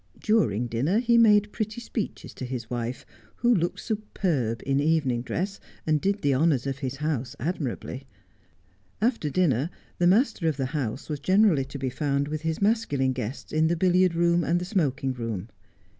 [0.19, 3.05] During dinner he made pretty speeches to his wife,
[3.35, 8.07] who looked superb in evening dress, and did the honours of his house admirably.
[8.99, 9.69] After dinner
[9.99, 13.51] the master of the house was general Iv to be found with his masculine attests
[13.51, 13.59] 66 Jwsi as I Am.
[13.59, 15.49] in the billiard room and the smoking room.